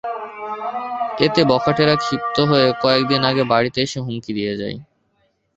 [1.25, 4.77] এতে বখাটেরা ক্ষিপ্ত হয়ে কয়েক দিন আগে বাড়িতে এসে হুমকি দিয়ে যায়।